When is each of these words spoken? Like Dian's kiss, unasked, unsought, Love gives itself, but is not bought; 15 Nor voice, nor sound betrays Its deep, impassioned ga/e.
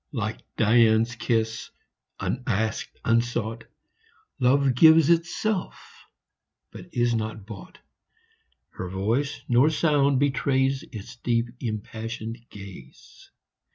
Like 0.11 0.39
Dian's 0.57 1.13
kiss, 1.15 1.69
unasked, 2.19 2.99
unsought, 3.05 3.65
Love 4.39 4.73
gives 4.73 5.11
itself, 5.11 5.77
but 6.71 6.89
is 6.91 7.13
not 7.13 7.45
bought; 7.45 7.77
15 8.75 8.79
Nor 8.79 8.89
voice, 8.89 9.41
nor 9.47 9.69
sound 9.69 10.19
betrays 10.19 10.81
Its 10.91 11.17
deep, 11.17 11.49
impassioned 11.59 12.39
ga/e. 12.49 12.91